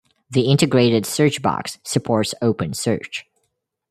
The 0.31 0.49
integrated 0.49 1.05
search 1.05 1.43
box 1.43 1.77
supports 1.83 2.33
OpenSearch. 2.41 3.21